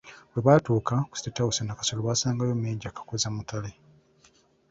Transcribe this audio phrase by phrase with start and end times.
[0.31, 3.71] Bwe baatuuka mu State House e Nakasero baasangayo Meeja Kakooza Mutale.